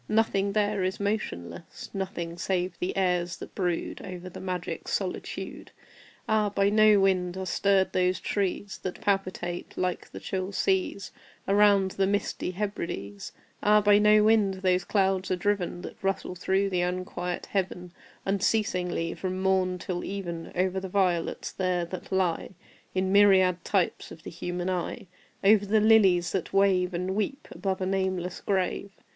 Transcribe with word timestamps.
Nothing 0.09 0.53
there 0.53 0.83
is 0.83 0.99
motionless 0.99 1.91
Nothing 1.93 2.35
save 2.35 2.75
the 2.79 2.97
airs 2.97 3.37
that 3.37 3.53
brood 3.53 4.01
Over 4.01 4.29
the 4.31 4.39
magic 4.41 4.87
solitude. 4.87 5.69
Ah, 6.27 6.49
by 6.49 6.69
no 6.71 6.99
wind 6.99 7.37
are 7.37 7.45
stirred 7.45 7.93
those 7.93 8.19
trees 8.19 8.79
That 8.81 8.99
palpitate 8.99 9.77
like 9.77 10.09
the 10.09 10.19
chill 10.19 10.53
seas 10.53 11.11
Around 11.47 11.91
the 11.91 12.07
misty 12.07 12.49
Hebrides! 12.49 13.31
Ah, 13.61 13.79
by 13.79 13.99
no 13.99 14.23
wind 14.23 14.55
those 14.63 14.83
clouds 14.83 15.29
are 15.29 15.35
driven 15.35 15.83
That 15.83 16.01
rustle 16.01 16.33
through 16.33 16.71
the 16.71 16.81
unquiet 16.81 17.45
Heaven 17.45 17.93
Unceasingly, 18.25 19.13
from 19.13 19.39
morn 19.39 19.77
till 19.77 20.03
even, 20.03 20.51
Over 20.55 20.79
the 20.79 20.89
violets 20.89 21.51
there 21.51 21.85
that 21.85 22.11
lie 22.11 22.55
In 22.95 23.11
myriad 23.11 23.63
types 23.63 24.11
of 24.11 24.23
the 24.23 24.31
human 24.31 24.67
eye 24.67 25.05
Over 25.43 25.67
the 25.67 25.79
lilies 25.79 26.31
that 26.31 26.51
wave 26.53 26.95
And 26.95 27.13
weep 27.15 27.47
above 27.51 27.81
a 27.81 27.85
nameless 27.85 28.41
grave! 28.43 28.89